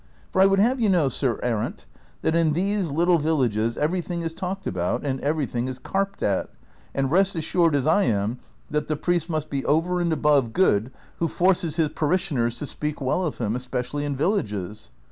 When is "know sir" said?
0.89-1.39